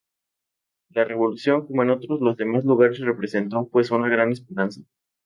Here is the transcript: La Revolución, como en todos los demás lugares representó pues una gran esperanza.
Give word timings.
La 0.89 1.03
Revolución, 1.03 1.67
como 1.67 1.83
en 1.83 1.99
todos 1.99 2.19
los 2.21 2.35
demás 2.35 2.65
lugares 2.65 2.97
representó 3.01 3.67
pues 3.67 3.91
una 3.91 4.09
gran 4.09 4.31
esperanza. 4.31 4.81